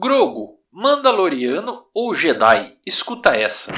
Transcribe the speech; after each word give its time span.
Grogo, 0.00 0.60
Mandaloriano 0.72 1.82
ou 1.92 2.14
Jedi? 2.14 2.74
Escuta 2.86 3.34
essa. 3.34 3.74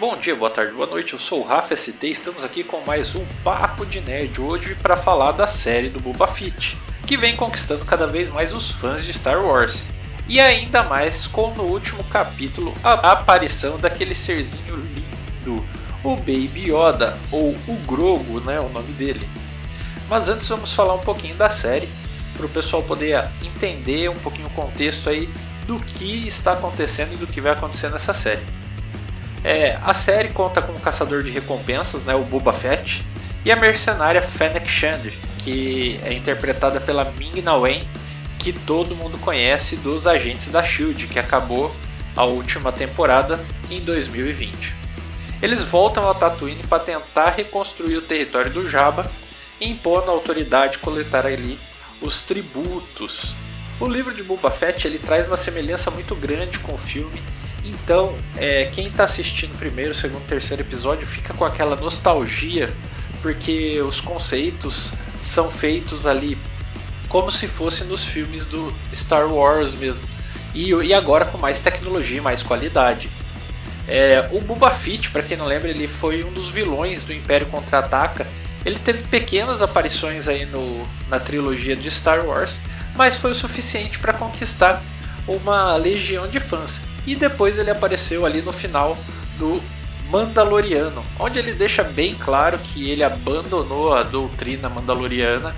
Bom 0.00 0.16
dia, 0.16 0.34
boa 0.34 0.50
tarde, 0.50 0.72
boa 0.72 0.86
noite. 0.86 1.12
Eu 1.12 1.18
sou 1.18 1.40
o 1.40 1.42
Rafa 1.42 1.76
ST 1.76 2.06
e 2.06 2.10
estamos 2.10 2.42
aqui 2.42 2.64
com 2.64 2.80
mais 2.86 3.14
um 3.14 3.22
Papo 3.44 3.84
de 3.84 4.00
Nerd 4.00 4.40
hoje 4.40 4.74
para 4.76 4.96
falar 4.96 5.32
da 5.32 5.46
série 5.46 5.90
do 5.90 6.00
Boba 6.00 6.26
Fett, 6.26 6.74
que 7.06 7.18
vem 7.18 7.36
conquistando 7.36 7.84
cada 7.84 8.06
vez 8.06 8.30
mais 8.30 8.54
os 8.54 8.70
fãs 8.70 9.04
de 9.04 9.12
Star 9.12 9.44
Wars. 9.44 9.84
E 10.26 10.40
ainda 10.40 10.82
mais 10.82 11.26
com 11.26 11.50
no 11.50 11.64
último 11.64 12.02
capítulo 12.04 12.72
a 12.82 12.94
aparição 13.12 13.76
daquele 13.76 14.14
serzinho 14.14 14.76
lindo, 14.76 15.62
o 16.02 16.16
Baby 16.16 16.70
Yoda, 16.70 17.14
ou 17.30 17.50
o 17.50 17.76
Grogo, 17.86 18.40
né, 18.40 18.58
o 18.58 18.70
nome 18.70 18.94
dele. 18.94 19.28
Mas 20.08 20.30
antes 20.30 20.48
vamos 20.48 20.72
falar 20.72 20.94
um 20.94 21.00
pouquinho 21.00 21.34
da 21.34 21.50
série, 21.50 21.86
para 22.36 22.46
o 22.46 22.48
pessoal 22.48 22.82
poder 22.82 23.24
entender 23.42 24.08
um 24.10 24.16
pouquinho 24.16 24.48
o 24.48 24.50
contexto 24.50 25.08
aí 25.08 25.28
do 25.66 25.78
que 25.78 26.26
está 26.26 26.52
acontecendo 26.52 27.14
e 27.14 27.16
do 27.16 27.26
que 27.26 27.40
vai 27.40 27.52
acontecer 27.52 27.90
nessa 27.90 28.12
série. 28.12 28.42
É, 29.42 29.78
a 29.82 29.92
série 29.92 30.30
conta 30.30 30.62
com 30.62 30.72
o 30.72 30.80
caçador 30.80 31.22
de 31.22 31.30
recompensas, 31.30 32.04
né, 32.04 32.14
o 32.14 32.22
Boba 32.22 32.52
Fett, 32.52 33.04
e 33.44 33.52
a 33.52 33.56
mercenária 33.56 34.22
Fennec 34.22 34.68
Shand, 34.68 35.02
que 35.38 36.00
é 36.02 36.14
interpretada 36.14 36.80
pela 36.80 37.04
Ming-Na 37.04 37.54
Wen, 37.56 37.86
que 38.38 38.52
todo 38.52 38.96
mundo 38.96 39.18
conhece 39.18 39.76
dos 39.76 40.06
Agentes 40.06 40.48
da 40.48 40.62
SHIELD, 40.62 41.06
que 41.06 41.18
acabou 41.18 41.74
a 42.16 42.24
última 42.24 42.72
temporada 42.72 43.38
em 43.70 43.80
2020. 43.80 44.74
Eles 45.42 45.64
voltam 45.64 46.08
a 46.08 46.14
Tatooine 46.14 46.62
para 46.62 46.82
tentar 46.82 47.30
reconstruir 47.30 47.96
o 47.96 48.02
território 48.02 48.50
do 48.50 48.68
Jabba, 48.68 49.10
impondo 49.60 50.10
a 50.10 50.14
autoridade 50.14 50.78
coletar 50.78 51.26
ali 51.26 51.58
os 52.04 52.22
tributos. 52.22 53.34
O 53.80 53.86
livro 53.86 54.14
de 54.14 54.22
Boba 54.22 54.50
Fett 54.50 54.86
ele 54.86 54.98
traz 54.98 55.26
uma 55.26 55.36
semelhança 55.36 55.90
muito 55.90 56.14
grande 56.14 56.58
com 56.58 56.74
o 56.74 56.78
filme, 56.78 57.20
então 57.64 58.14
é, 58.36 58.66
quem 58.66 58.86
está 58.86 59.04
assistindo 59.04 59.58
primeiro, 59.58 59.94
segundo, 59.94 60.24
terceiro 60.26 60.62
episódio 60.62 61.06
fica 61.06 61.34
com 61.34 61.44
aquela 61.44 61.74
nostalgia, 61.74 62.70
porque 63.20 63.80
os 63.80 64.00
conceitos 64.00 64.92
são 65.22 65.50
feitos 65.50 66.06
ali 66.06 66.38
como 67.08 67.30
se 67.30 67.48
fosse 67.48 67.84
nos 67.84 68.04
filmes 68.04 68.44
do 68.46 68.72
Star 68.94 69.26
Wars 69.26 69.72
mesmo, 69.72 70.02
e, 70.54 70.70
e 70.70 70.94
agora 70.94 71.24
com 71.24 71.38
mais 71.38 71.60
tecnologia 71.62 72.18
e 72.18 72.20
mais 72.20 72.42
qualidade. 72.42 73.08
É, 73.88 74.28
o 74.32 74.40
Boba 74.40 74.70
Fett, 74.70 75.10
para 75.10 75.22
quem 75.22 75.36
não 75.36 75.46
lembra, 75.46 75.68
ele 75.68 75.88
foi 75.88 76.24
um 76.24 76.32
dos 76.32 76.48
vilões 76.48 77.02
do 77.02 77.12
Império 77.12 77.46
Contra-Ataca 77.48 78.26
ele 78.64 78.78
teve 78.78 79.06
pequenas 79.08 79.60
aparições 79.60 80.26
aí 80.26 80.46
no, 80.46 80.86
na 81.08 81.20
trilogia 81.20 81.76
de 81.76 81.90
Star 81.90 82.26
Wars, 82.26 82.58
mas 82.96 83.16
foi 83.16 83.32
o 83.32 83.34
suficiente 83.34 83.98
para 83.98 84.12
conquistar 84.12 84.82
uma 85.26 85.76
legião 85.76 86.26
de 86.26 86.40
fãs. 86.40 86.80
E 87.06 87.14
depois 87.14 87.58
ele 87.58 87.70
apareceu 87.70 88.24
ali 88.24 88.40
no 88.40 88.52
final 88.52 88.96
do 89.38 89.60
Mandaloriano, 90.08 91.04
onde 91.18 91.38
ele 91.38 91.52
deixa 91.52 91.82
bem 91.82 92.14
claro 92.14 92.58
que 92.58 92.90
ele 92.90 93.02
abandonou 93.02 93.92
a 93.92 94.02
doutrina 94.02 94.68
mandaloriana 94.68 95.54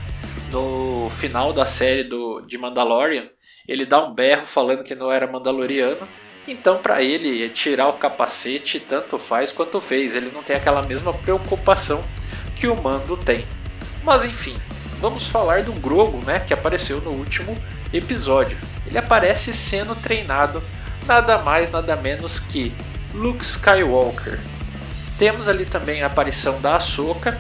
no 0.51 1.11
final 1.19 1.53
da 1.53 1.67
série 1.67 2.05
do, 2.05 2.41
de 2.41 2.57
Mandalorian. 2.57 3.29
Ele 3.67 3.85
dá 3.85 4.05
um 4.05 4.15
berro 4.15 4.47
falando 4.47 4.85
que 4.85 4.95
não 4.95 5.11
era 5.11 5.27
mandaloriano. 5.27 6.09
Então, 6.47 6.79
para 6.79 7.03
ele, 7.03 7.49
tirar 7.49 7.89
o 7.89 7.95
capacete 7.95 8.79
tanto 8.79 9.19
faz 9.19 9.51
quanto 9.51 9.81
fez. 9.81 10.15
Ele 10.15 10.31
não 10.33 10.45
tem 10.45 10.55
aquela 10.55 10.81
mesma 10.83 11.13
preocupação 11.13 12.01
que 12.57 12.67
o 12.67 12.83
Mando 12.83 13.17
tem. 13.17 13.47
Mas 14.03 14.25
enfim, 14.25 14.57
vamos 15.01 15.27
falar 15.29 15.63
do 15.63 15.73
Grogu, 15.73 16.25
né, 16.25 16.41
que 16.41 16.55
apareceu 16.55 17.01
no 17.01 17.11
último 17.11 17.57
episódio. 17.93 18.57
Ele 18.87 18.99
aparece 18.99 19.53
sendo 19.53 19.95
treinado 19.95 20.63
nada 21.07 21.39
mais 21.39 21.71
nada 21.71 21.95
menos 21.95 22.41
que 22.41 22.73
Luke 23.15 23.45
Skywalker. 23.45 24.41
Temos 25.19 25.49
ali 25.49 25.65
também 25.65 26.03
a 26.03 26.07
aparição 26.07 26.61
da 26.61 26.77
Ahsoka 26.77 27.39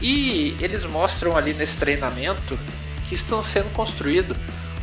e 0.00 0.56
eles 0.60 0.84
mostram 0.84 1.36
ali 1.36 1.54
nesse 1.54 1.76
treinamento 1.76 2.58
que 3.08 3.14
estão 3.14 3.42
sendo 3.42 3.72
construído 3.72 4.36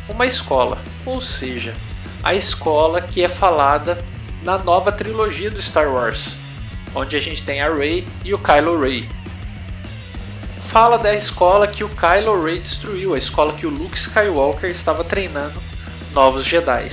uma 0.08 0.26
escola, 0.26 0.78
ou 1.04 1.20
seja, 1.20 1.74
a 2.22 2.34
escola 2.34 3.00
que 3.00 3.22
é 3.22 3.28
falada 3.28 4.02
na 4.42 4.58
nova 4.58 4.90
trilogia 4.90 5.50
do 5.50 5.60
Star 5.60 5.88
Wars, 5.92 6.36
onde 6.94 7.16
a 7.16 7.20
gente 7.20 7.44
tem 7.44 7.60
a 7.60 7.72
Rey 7.72 8.06
e 8.24 8.32
o 8.32 8.38
Kylo 8.38 8.80
Ren 8.80 9.19
fala 10.70 10.96
da 10.96 11.12
escola 11.16 11.66
que 11.66 11.82
o 11.82 11.88
Kylo 11.88 12.44
Ren 12.44 12.60
destruiu, 12.60 13.14
a 13.14 13.18
escola 13.18 13.52
que 13.54 13.66
o 13.66 13.70
Luke 13.70 13.98
Skywalker 13.98 14.70
estava 14.70 15.02
treinando 15.02 15.60
novos 16.12 16.44
Jedi. 16.44 16.88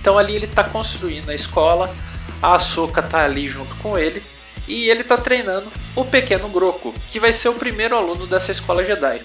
Então 0.00 0.16
ali 0.16 0.36
ele 0.36 0.44
está 0.44 0.62
construindo 0.62 1.28
a 1.28 1.34
escola, 1.34 1.92
a 2.40 2.54
Ahsoka 2.54 3.00
está 3.00 3.24
ali 3.24 3.48
junto 3.48 3.74
com 3.76 3.98
ele 3.98 4.22
e 4.68 4.88
ele 4.88 5.00
está 5.00 5.16
treinando 5.16 5.66
o 5.96 6.04
pequeno 6.04 6.48
Groco, 6.50 6.94
que 7.10 7.18
vai 7.18 7.32
ser 7.32 7.48
o 7.48 7.54
primeiro 7.54 7.96
aluno 7.96 8.28
dessa 8.28 8.52
escola 8.52 8.84
Jedi. 8.84 9.22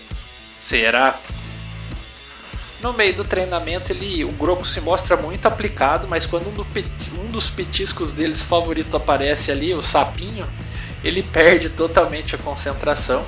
Será? 0.57 1.19
No 2.81 2.91
meio 2.91 3.13
do 3.13 3.23
treinamento, 3.23 3.91
ele, 3.91 4.25
o 4.25 4.31
Groco 4.31 4.65
se 4.65 4.81
mostra 4.81 5.15
muito 5.15 5.47
aplicado, 5.47 6.07
mas 6.09 6.25
quando 6.25 6.49
um, 6.49 6.53
do, 6.53 6.65
um 7.21 7.27
dos 7.27 7.51
petiscos 7.51 8.11
deles 8.11 8.41
favorito 8.41 8.97
aparece 8.97 9.51
ali, 9.51 9.75
o 9.75 9.81
sapinho, 9.83 10.47
ele 11.03 11.21
perde 11.21 11.69
totalmente 11.69 12.33
a 12.33 12.39
concentração 12.39 13.23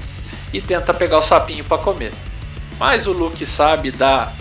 e 0.54 0.62
tenta 0.62 0.94
pegar 0.94 1.20
o 1.20 1.24
sapinho 1.24 1.64
para 1.64 1.82
comer. 1.82 2.14
Mas 2.80 3.08
o 3.08 3.12
Luke 3.12 3.46
sabe 3.46 3.92
dar 3.92 4.34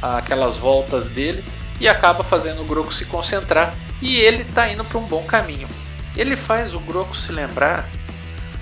aquelas 0.00 0.56
voltas 0.56 1.08
dele 1.08 1.44
e 1.80 1.88
acaba 1.88 2.24
fazendo 2.24 2.62
o 2.62 2.64
Groco 2.64 2.92
se 2.92 3.04
concentrar 3.04 3.74
e 4.00 4.18
ele 4.20 4.42
está 4.42 4.68
indo 4.68 4.84
para 4.84 4.98
um 4.98 5.06
bom 5.06 5.22
caminho. 5.24 5.68
Ele 6.16 6.36
faz 6.36 6.74
o 6.74 6.80
Groco 6.80 7.16
se 7.16 7.30
lembrar 7.32 7.86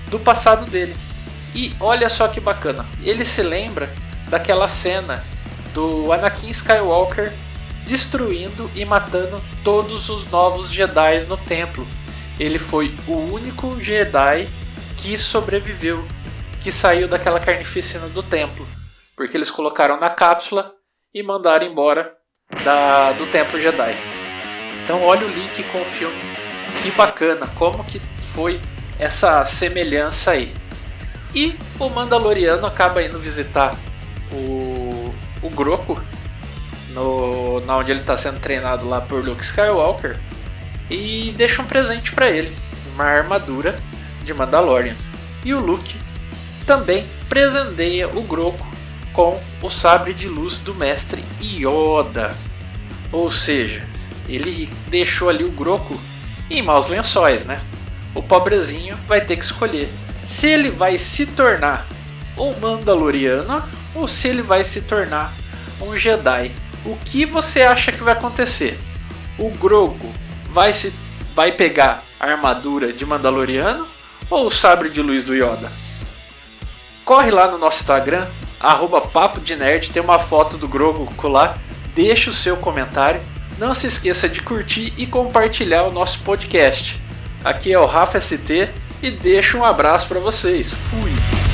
do 0.09 0.19
passado 0.19 0.69
dele. 0.69 0.95
E 1.53 1.75
olha 1.79 2.09
só 2.09 2.27
que 2.27 2.39
bacana, 2.39 2.85
ele 3.01 3.25
se 3.25 3.41
lembra 3.41 3.89
daquela 4.29 4.69
cena 4.69 5.23
do 5.73 6.11
Anakin 6.11 6.49
Skywalker 6.49 7.31
destruindo 7.85 8.69
e 8.75 8.85
matando 8.85 9.41
todos 9.63 10.09
os 10.09 10.29
novos 10.29 10.71
Jedi 10.71 11.21
no 11.27 11.37
templo. 11.37 11.85
Ele 12.39 12.57
foi 12.57 12.93
o 13.07 13.13
único 13.33 13.79
Jedi 13.81 14.47
que 14.97 15.17
sobreviveu 15.17 16.05
que 16.61 16.71
saiu 16.71 17.07
daquela 17.07 17.39
carnificina 17.39 18.07
do 18.07 18.21
templo, 18.21 18.67
porque 19.15 19.35
eles 19.35 19.51
colocaram 19.51 19.99
na 19.99 20.09
cápsula 20.09 20.73
e 21.13 21.21
mandaram 21.23 21.65
embora 21.65 22.13
da, 22.63 23.11
do 23.13 23.25
templo 23.27 23.59
Jedi. 23.59 23.95
Então 24.83 25.03
olha 25.03 25.25
o 25.25 25.29
link 25.29 25.63
com 25.71 25.81
o 25.81 25.85
filme, 25.85 26.15
que 26.81 26.91
bacana, 26.91 27.47
como 27.55 27.83
que 27.83 27.99
foi 28.33 28.61
essa 28.99 29.43
semelhança 29.45 30.31
aí. 30.31 30.53
E 31.33 31.55
o 31.79 31.89
Mandaloriano 31.89 32.65
acaba 32.65 33.01
indo 33.01 33.17
visitar 33.17 33.75
o, 34.31 35.13
o 35.41 35.49
Groco, 35.49 36.01
no, 36.89 37.61
na 37.61 37.77
onde 37.77 37.91
ele 37.91 38.01
está 38.01 38.17
sendo 38.17 38.39
treinado 38.39 38.87
lá 38.87 39.01
por 39.01 39.25
Luke 39.25 39.43
Skywalker, 39.43 40.19
e 40.89 41.33
deixa 41.37 41.61
um 41.61 41.65
presente 41.65 42.11
para 42.11 42.29
ele, 42.29 42.55
uma 42.93 43.05
armadura 43.05 43.79
de 44.23 44.33
Mandalorian. 44.33 44.95
E 45.43 45.53
o 45.53 45.59
Luke 45.59 45.95
também 46.65 47.05
presenteia 47.27 48.07
o 48.07 48.21
Groco 48.21 48.65
com 49.13 49.39
o 49.61 49.69
sabre 49.69 50.13
de 50.13 50.27
luz 50.27 50.57
do 50.57 50.73
mestre 50.73 51.23
Yoda. 51.41 52.35
Ou 53.11 53.29
seja, 53.29 53.85
ele 54.27 54.69
deixou 54.87 55.29
ali 55.29 55.43
o 55.43 55.51
Groco 55.51 55.99
em 56.49 56.61
maus 56.61 56.87
lençóis, 56.87 57.45
né? 57.45 57.61
O 58.13 58.21
pobrezinho 58.21 58.97
vai 59.07 59.21
ter 59.21 59.37
que 59.37 59.43
escolher 59.43 59.89
se 60.25 60.47
ele 60.47 60.69
vai 60.69 60.97
se 60.97 61.25
tornar 61.25 61.85
um 62.37 62.57
Mandaloriano 62.59 63.63
ou 63.93 64.07
se 64.07 64.27
ele 64.27 64.41
vai 64.41 64.63
se 64.63 64.81
tornar 64.81 65.33
um 65.81 65.97
Jedi. 65.97 66.51
O 66.85 66.95
que 66.97 67.25
você 67.25 67.61
acha 67.61 67.91
que 67.91 68.03
vai 68.03 68.13
acontecer? 68.13 68.79
O 69.37 69.49
Grogu 69.51 70.11
vai 70.49 70.73
se 70.73 70.93
vai 71.33 71.51
pegar 71.51 72.03
a 72.19 72.25
armadura 72.27 72.91
de 72.91 73.05
Mandaloriano 73.05 73.87
ou 74.29 74.47
o 74.47 74.51
sabre 74.51 74.89
de 74.89 75.01
luz 75.01 75.23
do 75.23 75.33
Yoda? 75.33 75.80
Corre 77.11 77.29
lá 77.29 77.45
no 77.49 77.57
nosso 77.57 77.81
Instagram, 77.81 78.25
arroba 78.57 79.01
Papo 79.01 79.41
de 79.41 79.53
Nerd, 79.53 79.89
tem 79.89 80.01
uma 80.01 80.17
foto 80.17 80.57
do 80.57 80.65
Grogu 80.65 81.09
lá, 81.27 81.57
deixa 81.93 82.29
o 82.29 82.33
seu 82.33 82.55
comentário. 82.55 83.19
Não 83.57 83.73
se 83.73 83.85
esqueça 83.85 84.29
de 84.29 84.41
curtir 84.41 84.93
e 84.97 85.05
compartilhar 85.05 85.83
o 85.83 85.91
nosso 85.91 86.21
podcast. 86.21 87.01
Aqui 87.43 87.73
é 87.73 87.77
o 87.77 87.85
Rafa 87.85 88.17
ST 88.21 88.69
e 89.03 89.11
deixo 89.11 89.57
um 89.57 89.65
abraço 89.65 90.07
para 90.07 90.21
vocês. 90.21 90.71
Fui! 90.71 91.50